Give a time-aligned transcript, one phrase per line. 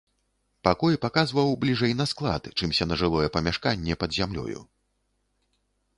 [0.67, 4.59] Пакой паказваў бліжэй на склад, чымся на жылое памяшканне пад зямлёю.